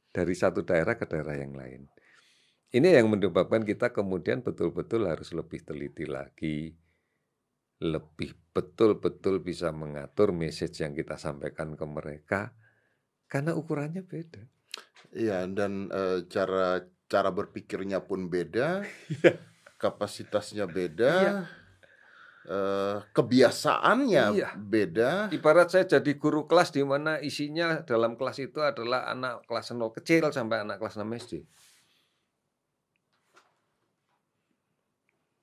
[0.09, 1.85] dari satu daerah ke daerah yang lain.
[2.75, 6.75] Ini yang menyebabkan kita kemudian betul-betul harus lebih teliti lagi,
[7.85, 12.51] lebih betul-betul bisa mengatur message yang kita sampaikan ke mereka
[13.31, 14.43] karena ukurannya beda.
[15.15, 18.83] Iya, dan eh, cara cara berpikirnya pun beda,
[19.83, 21.47] kapasitasnya beda,
[22.45, 24.51] eh, kebiasaannya Iya.
[24.57, 25.13] beda.
[25.33, 29.93] Ibarat saya jadi guru kelas di mana isinya dalam kelas itu adalah anak kelas 0
[29.97, 31.33] kecil sampai anak kelas 6 SD.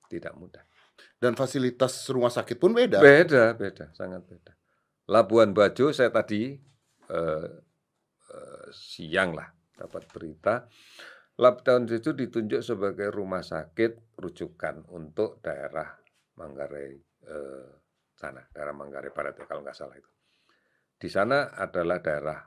[0.08, 0.62] Tidak mudah.
[1.16, 2.98] Dan fasilitas rumah sakit pun beda.
[3.00, 4.52] Beda, beda, sangat beda.
[5.08, 6.54] Labuan Bajo saya tadi
[7.10, 7.48] eh,
[8.30, 10.66] eh, siang lah dapat berita
[11.40, 16.01] Lab Town itu ditunjuk sebagai rumah sakit rujukan untuk daerah
[16.42, 16.90] Manggarai
[17.30, 17.68] eh,
[18.18, 20.10] sana, daerah Manggarai Barat ya, kalau nggak salah itu.
[20.98, 22.38] Di sana adalah daerah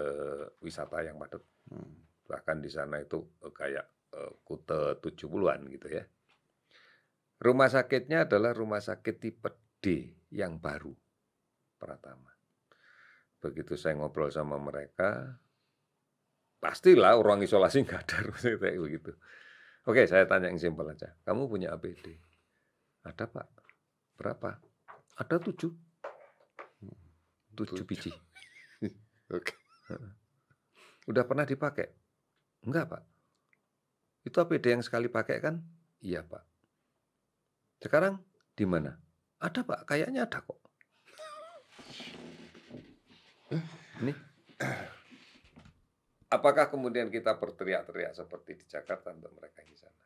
[0.00, 1.44] eh, wisata yang padat.
[1.68, 1.92] Hmm.
[2.24, 6.04] Bahkan di sana itu eh, kayak eh, kute 70-an gitu ya.
[7.44, 9.52] Rumah sakitnya adalah rumah sakit tipe
[9.84, 10.96] D yang baru,
[11.76, 12.32] Pratama.
[13.44, 15.36] Begitu saya ngobrol sama mereka,
[16.64, 18.16] pastilah ruang isolasi nggak ada
[18.88, 19.12] begitu.
[19.84, 21.12] Oke, saya tanya yang simpel aja.
[21.28, 22.16] Kamu punya APD?
[23.04, 23.46] Ada pak.
[24.16, 24.56] Berapa?
[25.20, 25.72] Ada tujuh.
[27.54, 27.86] Tujuh Tujuh.
[27.86, 28.10] biji.
[29.36, 29.54] Oke.
[31.06, 31.86] Udah pernah dipakai?
[32.64, 33.02] Enggak, Pak.
[34.24, 35.60] Itu APD yang sekali pakai kan?
[36.00, 36.42] Iya, Pak.
[37.78, 38.24] Sekarang
[38.56, 38.96] di mana?
[39.38, 39.84] Ada, Pak.
[39.84, 40.58] Kayaknya ada kok.
[44.00, 44.12] Ini.
[46.32, 50.02] Apakah kemudian kita berteriak-teriak seperti di Jakarta untuk mereka di sana?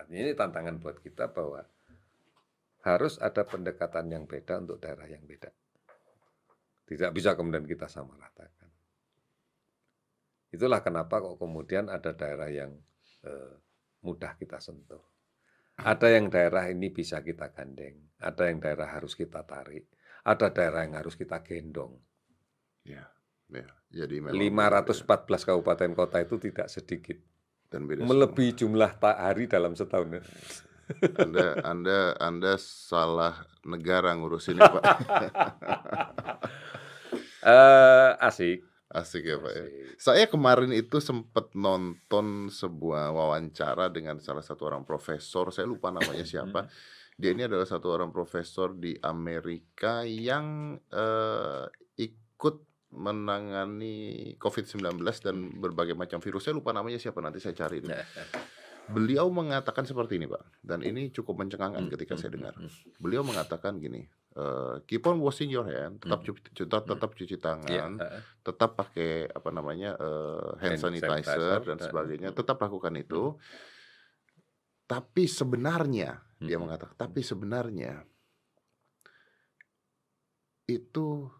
[0.00, 1.60] Artinya ini tantangan buat kita bahwa
[2.80, 5.52] harus ada pendekatan yang beda untuk daerah yang beda.
[6.88, 8.72] Tidak bisa kemudian kita sama ratakan.
[10.50, 12.72] Itulah kenapa kok kemudian ada daerah yang
[13.22, 13.54] eh,
[14.02, 15.04] mudah kita sentuh.
[15.80, 19.88] Ada yang daerah ini bisa kita gandeng, ada yang daerah harus kita tarik,
[20.24, 21.96] ada daerah yang harus kita gendong.
[22.84, 23.08] Ya,
[23.48, 23.68] ya.
[23.88, 27.16] Jadi memang 514 kabupaten kota itu tidak sedikit,
[27.70, 30.18] dan beda melebihi jumlah tak hari dalam setahun.
[31.22, 34.84] Anda Anda Anda salah negara ngurusin ini, Pak.
[37.40, 38.60] Eh, asik.
[38.92, 39.64] Asik ya, Pak ya.
[39.64, 39.96] asik.
[39.96, 46.20] Saya kemarin itu sempat nonton sebuah wawancara dengan salah satu orang profesor, saya lupa namanya
[46.20, 46.68] siapa.
[47.16, 51.64] Dia ini adalah satu orang profesor di Amerika yang eh,
[51.96, 56.46] ikut menangani COVID-19 dan berbagai macam virus.
[56.46, 57.82] Saya lupa namanya siapa, nanti saya cari.
[57.82, 57.90] itu.
[58.90, 60.42] Beliau mengatakan seperti ini, Pak.
[60.58, 62.58] Dan ini cukup mencengangkan ketika saya dengar.
[62.98, 64.02] Beliau mengatakan gini,
[64.34, 68.74] eh, keep on washing your hand, tetap cuci, tetap, tetap cuci Iya, tangan, eh, tetap
[68.74, 73.38] pakai apa namanya eh, hand Hand sanitizer sanitizer, dan sebagainya, tetap lakukan itu.
[74.90, 78.02] Tapi sebenarnya dia mengatakan, tapi sebenarnya
[80.66, 81.30] itu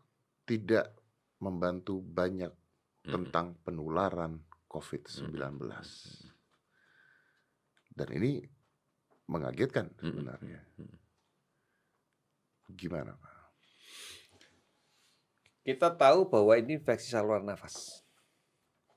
[0.47, 1.00] tidak
[1.41, 2.53] membantu banyak
[3.05, 5.35] tentang penularan COVID-19.
[7.91, 8.45] Dan ini
[9.31, 10.61] mengagetkan sebenarnya.
[12.71, 13.37] Gimana, Pak?
[15.61, 18.03] Kita tahu bahwa ini infeksi saluran nafas.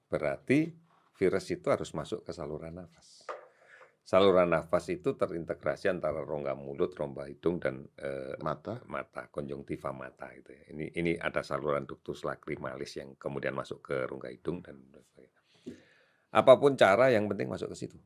[0.10, 0.73] Berarti
[1.19, 3.12] virus itu harus masuk ke saluran nafas.
[4.04, 8.84] Saluran nafas itu terintegrasi antara rongga mulut, rongga hidung dan eh, Mata?
[8.92, 10.76] mata, konjungtiva mata itu ya.
[10.76, 14.76] Ini ini ada saluran ductus lacrimalis yang kemudian masuk ke rongga hidung dan.
[16.36, 17.98] Apa pun cara yang penting masuk ke situ.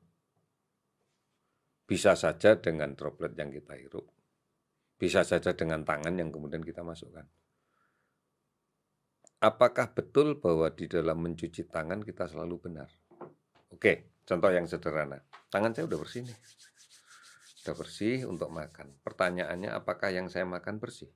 [1.88, 4.06] Bisa saja dengan droplet yang kita hirup.
[5.02, 7.26] Bisa saja dengan tangan yang kemudian kita masukkan.
[9.40, 12.90] Apakah betul bahwa di dalam mencuci tangan kita selalu benar?
[13.72, 15.24] Oke, contoh yang sederhana.
[15.48, 16.38] Tangan saya udah bersih nih.
[17.64, 18.92] Udah bersih untuk makan.
[19.02, 21.08] Pertanyaannya apakah yang saya makan bersih?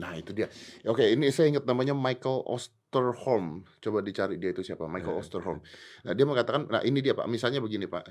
[0.00, 0.48] Nah itu dia.
[0.88, 3.68] Oke ini saya ingat namanya Michael Osterholm.
[3.84, 4.88] Coba dicari dia itu siapa?
[4.88, 5.20] Michael Eh.
[5.20, 5.60] Osterholm.
[6.08, 7.28] Nah dia mengatakan, nah ini dia Pak.
[7.28, 8.06] Misalnya begini Pak.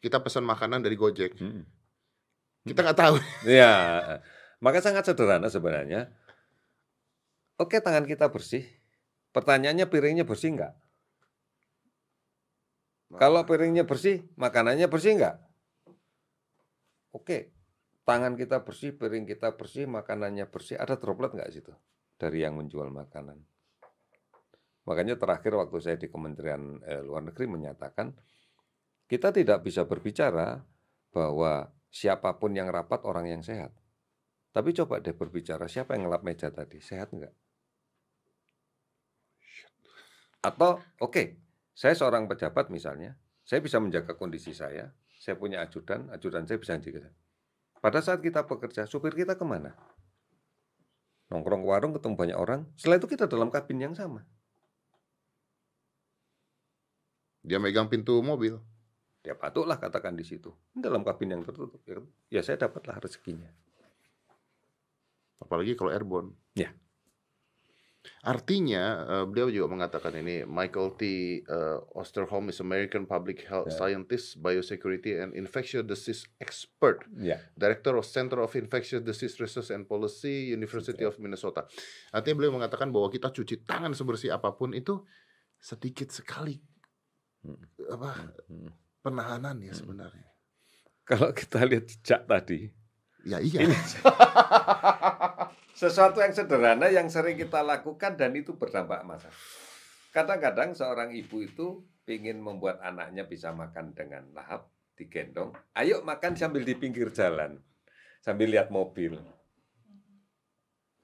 [0.00, 1.36] Kita pesan makanan dari Gojek.
[2.64, 3.16] Kita nggak tahu.
[3.60, 3.72] Ya,
[4.60, 6.08] maka sangat sederhana sebenarnya.
[7.60, 8.64] Oke, tangan kita bersih.
[9.36, 10.72] Pertanyaannya piringnya bersih nggak?
[13.14, 15.36] Kalau piringnya bersih, makanannya bersih nggak?
[17.14, 17.54] Oke,
[18.02, 20.74] tangan kita bersih, piring kita bersih, makanannya bersih.
[20.74, 21.70] Ada droplet nggak situ
[22.18, 23.38] dari yang menjual makanan?
[24.84, 28.12] Makanya terakhir waktu saya di Kementerian eh, Luar Negeri menyatakan
[29.08, 30.60] kita tidak bisa berbicara
[31.14, 33.70] bahwa siapa pun yang rapat orang yang sehat.
[34.50, 37.34] Tapi coba deh berbicara siapa yang ngelap meja tadi, sehat nggak?
[40.44, 41.43] Atau oke,
[41.74, 46.78] saya seorang pejabat misalnya, saya bisa menjaga kondisi saya, saya punya ajudan, ajudan saya bisa
[46.78, 47.10] jaga.
[47.82, 49.76] Pada saat kita bekerja, supir kita ke mana?
[51.28, 52.60] Nongkrong ke warung, ketemu banyak orang.
[52.78, 54.24] Setelah itu kita dalam kabin yang sama.
[57.44, 58.56] Dia megang pintu mobil.
[59.20, 60.52] Dia patutlah katakan di situ.
[60.72, 61.80] Dalam kabin yang tertutup.
[61.84, 62.00] Ya,
[62.32, 63.52] ya saya dapatlah rezekinya.
[65.40, 66.32] Apalagi kalau airborne.
[66.56, 66.72] Ya.
[68.20, 71.02] Artinya eh, beliau juga mengatakan ini Michael T.
[71.40, 73.76] eh, Osterholm is American Public Health Ya.
[73.76, 77.40] Scientist, Biosecurity and Infectious Disease Expert, Ya.
[77.52, 81.64] Director of Center of Infectious Disease Research and Policy, University of Minnesota.
[82.10, 85.04] Artinya beliau mengatakan bahwa kita cuci tangan sebersih apa pun itu
[85.56, 86.60] sedikit sekali
[87.40, 87.60] Hmm.
[87.88, 88.72] apa Hmm.
[89.00, 89.80] penahanan ya Hmm.
[89.80, 90.28] sebenarnya.
[91.04, 92.72] Kalau kita lihat jejak tadi,
[93.24, 93.64] Ya iya.
[93.64, 93.72] ini
[95.74, 99.28] sesuatu yang sederhana yang sering kita lakukan dan itu berdampak masa.
[100.14, 105.50] Kadang-kadang seorang ibu itu ingin membuat anaknya bisa makan dengan lahap, digendong.
[105.74, 107.58] Ayo makan sambil di pinggir jalan,
[108.22, 109.18] sambil lihat mobil.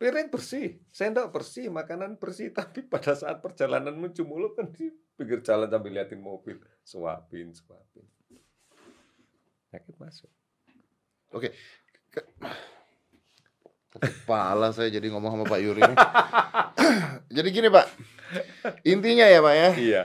[0.00, 5.42] Piring bersih, sendok bersih, makanan bersih, tapi pada saat perjalanan menuju mulut kan di pinggir
[5.42, 6.56] jalan sambil liatin mobil,
[6.87, 8.06] suapin, suapin.
[9.74, 10.30] Sakit masuk.
[13.90, 15.83] Kepala saya jadi ngomong sama Pak Yuri.
[17.37, 17.87] jadi gini Pak,
[18.83, 20.03] intinya ya Pak ya, Iya.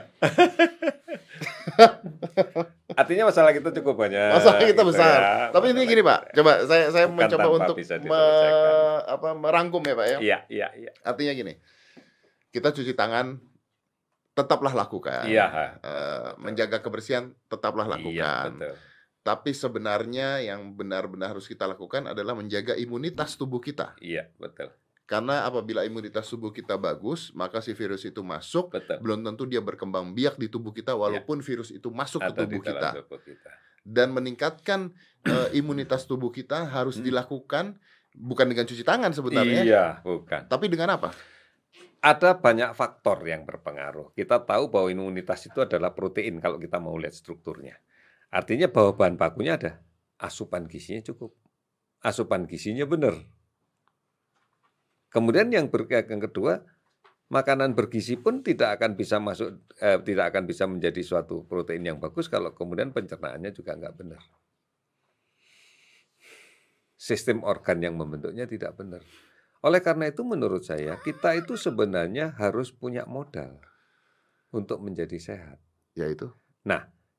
[2.96, 4.32] Artinya masalah kita cukup banyak.
[4.32, 5.18] masalah kita gitu besar.
[5.18, 5.32] ya.
[5.52, 10.06] Tapi ini gini Pak, coba saya saya Bukan mencoba untuk me- apa merangkum ya Pak
[10.08, 10.18] ya.
[10.18, 10.90] Iya, iya, iya.
[11.02, 11.54] Artinya gini,
[12.50, 13.38] kita cuci tangan
[14.32, 15.28] tetaplah lakukan.
[15.28, 15.46] Iya.
[15.78, 18.48] Eh, menjaga kebersihan tetaplah Iya, lakukan.
[18.58, 18.74] betul.
[19.26, 23.98] Tapi sebenarnya yang benar-benar harus kita lakukan adalah menjaga imunitas tubuh kita.
[23.98, 24.70] Iya, betul.
[25.02, 29.02] Karena apabila imunitas tubuh kita bagus, maka si virus itu masuk, Betul.
[29.02, 32.34] belum tentu dia berkembang biak di tubuh kita walaupun virus itu masuk ke Iya.
[32.34, 32.88] Ada di tubuh kita.
[33.02, 33.50] tubuh kita.
[33.82, 34.80] Dan meningkatkan
[35.22, 37.06] eh, imunitas tubuh kita harus Hmm.
[37.06, 37.78] dilakukan
[38.14, 40.46] bukan dengan cuci tangan sebenarnya, Iya, bukan.
[40.46, 41.10] tapi dengan apa?
[41.98, 44.14] Ada banyak faktor yang berpengaruh.
[44.14, 47.74] Kita tahu bahwa imunitas itu adalah protein kalau kita mau lihat strukturnya.
[48.30, 49.82] Artinya bahwa bahan bakunya ada.
[50.16, 51.36] Asupan gizinya cukup.
[52.02, 53.14] Asupan gizinya benar.
[55.12, 56.60] Kemudian yang, ber, yang kedua,
[57.32, 61.98] makanan bergizi pun tidak akan bisa masuk, eh, tidak akan bisa menjadi suatu protein yang
[61.98, 64.22] bagus kalau kemudian pencernaannya juga nggak benar.
[66.96, 69.02] Sistem organ yang membentuknya tidak benar.
[69.64, 73.58] Oleh karena itu menurut saya kita itu sebenarnya harus punya modal
[74.54, 75.58] untuk menjadi sehat.
[75.96, 76.30] Yaitu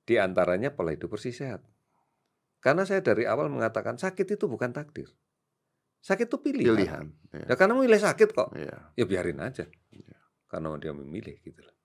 [0.08, 1.68] Di antaranya pola hidup bersih sehat.
[2.64, 5.12] Karena saya dari awal mengatakan sakit itu bukan takdir.
[6.00, 6.72] Sakit itu pilihan.
[6.80, 7.06] pilihan.
[7.36, 7.46] Ya.
[7.52, 8.96] Ya karena milih sakit kok, Iya.
[8.96, 9.68] ya biarin aja.
[9.92, 10.18] Iya.
[10.48, 11.76] Karena dia memilih gitu loh.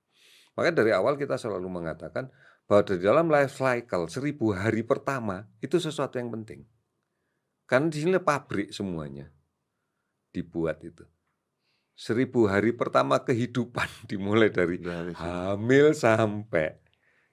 [0.55, 2.31] Makanya dari awal kita selalu mengatakan
[2.71, 6.63] bahwa di dalam life cycle seribu hari pertama itu sesuatu yang penting.
[7.67, 9.27] Karena di sini pabrik semuanya
[10.31, 11.03] dibuat itu.
[11.93, 14.79] Seribu hari pertama kehidupan dimulai dari
[15.17, 16.82] hamil sampai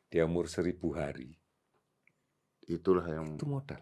[0.10, 1.38] dia umur seribu hari.
[2.66, 3.82] Itulah yang Itu modal.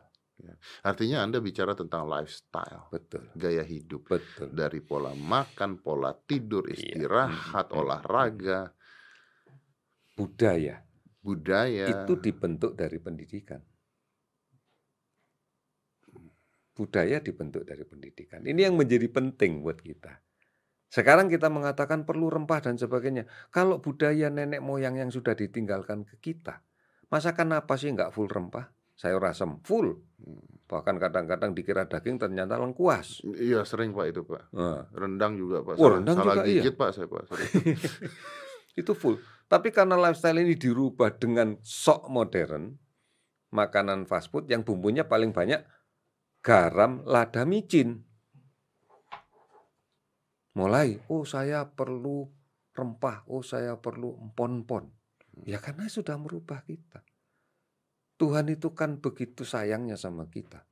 [0.85, 3.25] artinya Anda bicara tentang lifestyle, Betul.
[3.33, 4.53] gaya hidup Betul.
[4.53, 6.77] dari pola makan, pola tidur, Iya.
[6.77, 8.69] istirahat, mm, olahraga,
[10.13, 10.87] Budaya
[11.27, 11.91] budaya.
[11.91, 13.59] itu dibentuk dari pendidikan.
[16.71, 18.45] Budaya dibentuk dari pendidikan.
[18.45, 20.13] Ini yang menjadi penting buat kita.
[20.87, 23.27] Sekarang kita mengatakan perlu rempah dan sebagainya.
[23.51, 26.63] Kalau budaya nenek moyang yang sudah ditinggalkan ke kita,
[27.11, 28.71] masakan apa sih nggak full rempah?
[28.97, 29.99] Sayur asam full.
[30.67, 33.21] Bahkan kadang-kadang dikira daging ternyata lengkuas.
[33.37, 34.51] Iya sering Pak itu Pak.
[34.55, 35.77] Nah, Rendang juga Pak.
[35.77, 36.63] Salah, rendang salah juga, iya.
[36.63, 37.23] gigit Pak saya Pak.
[38.81, 39.17] Itu full.
[39.47, 42.75] Tapi karena lifestyle ini dirubah dengan sok modern,
[43.55, 45.63] makanan fast food yang bumbunya paling banyak
[46.43, 48.06] garam, lada, micin.
[50.57, 52.25] Mulai, oh saya perlu
[52.73, 54.89] rempah, oh saya perlu empon-empon.
[55.45, 57.05] Ya karena sudah merubah kita.
[58.17, 60.65] Tuhan itu kan begitu sayangnya sama kita.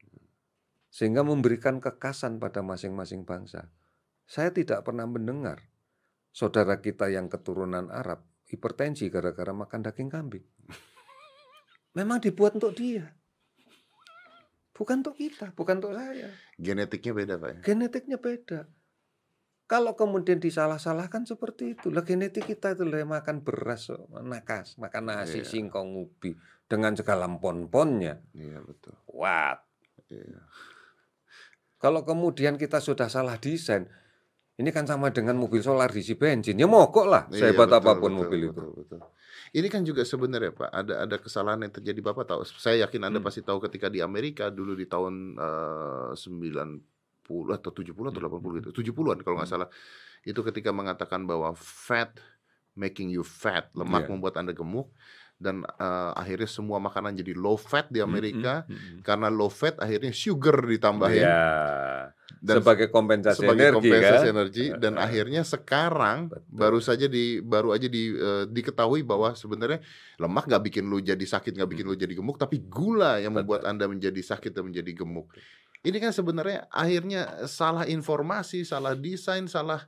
[0.90, 3.70] Sehingga memberikan kekasan pada masing-masing bangsa.
[4.26, 5.62] Saya tidak pernah mendengar
[6.34, 10.46] saudara kita yang keturunan Arab hipertensi gara-gara makan daging kambing.
[11.98, 13.14] Memang dibuat untuk dia.
[14.74, 16.34] Bukan untuk kita, bukan untuk saya.
[16.58, 17.60] Genetiknya beda Pak ya.
[17.62, 18.66] Genetiknya beda.
[19.66, 23.90] Kalau kemudian disalah-salahkan seperti itu, lah genetik kita itu lah makan beras,
[24.22, 25.50] nakas, makan nasi, Iya.
[25.50, 26.38] singkong, ubi
[26.70, 28.22] dengan segala pon-ponnya.
[28.38, 28.94] Iya betul.
[29.10, 29.66] What?
[30.14, 30.46] Iya.
[31.82, 33.90] Kalau kemudian kita sudah salah desain,
[34.56, 36.62] ini kan sama dengan mobil solar diisi bensin.
[36.62, 38.54] Ya mogok lah, Iya, sehebat betul, apa pun betul, mobil itu.
[38.54, 39.00] betul, betul.
[39.56, 42.42] Ini kan juga sebenarnya Pak, ada ada kesalahan yang terjadi Bapak tahu.
[42.46, 43.26] Saya yakin Anda Hmm.
[43.26, 45.38] pasti tahu ketika di Amerika dulu di tahun
[46.14, 46.95] 90
[47.28, 48.70] atau 70 atau 80 gitu.
[48.72, 49.66] 70-an kalau nggak Hmm.
[49.66, 49.70] salah.
[50.22, 52.18] Itu ketika mengatakan bahwa fat
[52.74, 54.12] making you fat, lemak Iya.
[54.12, 54.92] membuat Anda gemuk
[55.36, 58.64] dan eh, akhirnya semua makanan jadi low fat di Amerika.
[58.66, 59.00] Mm, mm, mm.
[59.02, 64.32] Karena low fat akhirnya sugar ditambahin Ya, dan sebagai kompensasi sebagai energi kompensasi kan.
[64.32, 66.52] energi dan Eh, akhirnya sekarang Betul.
[66.52, 69.84] baru saja di baru aja di eh, diketahui bahwa sebenarnya
[70.18, 73.64] lemak nggak bikin lu jadi sakit nggak bikin lu jadi gemuk tapi gula yang membuat
[73.64, 73.76] Hmm.
[73.76, 73.76] Betul.
[73.76, 75.32] anda menjadi sakit dan menjadi gemuk
[75.86, 79.86] ini kan sebenarnya akhirnya salah informasi salah desain salah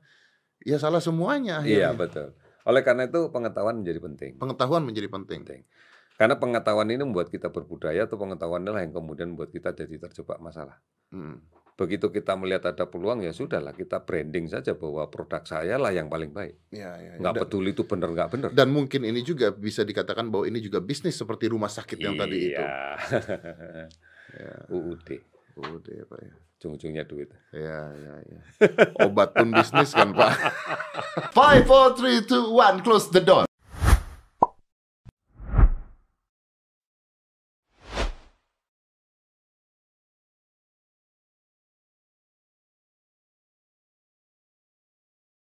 [0.61, 2.27] ya salah semuanya Iya akhirnya betul.
[2.67, 4.31] Oleh karena itu pengetahuan menjadi penting.
[4.37, 5.39] Pengetahuan menjadi penting.
[5.47, 5.61] penting.
[6.19, 10.41] Karena pengetahuan ini membuat kita berbudaya atau pengetahuan inilah yang kemudian membuat kita jadi terjebak
[10.43, 10.75] masalah.
[11.13, 11.39] Hmm.
[11.77, 16.09] Begitu kita melihat ada peluang ya sudahlah kita branding saja bahwa produk saya lah yang
[16.09, 16.57] paling baik.
[16.73, 17.21] Ya, ya, ya.
[17.21, 18.49] Nggak Dan- peduli itu benar nggak benar.
[18.51, 22.51] Dan mungkin ini juga bisa dikatakan bahwa ini juga bisnis seperti rumah sakit yang tadi
[22.51, 22.57] itu.
[22.59, 22.97] Iya.
[24.27, 25.07] Ya, UUD,
[25.65, 26.33] udah ya Pak ya.
[26.57, 27.29] ujung-ujungnya duit.
[27.53, 28.39] Ya, ya, ya.
[29.05, 30.33] Obat pun bisnis kan Pak.
[31.37, 33.46] Five, four, three, two, one, close the door.